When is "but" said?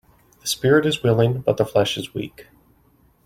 1.41-1.57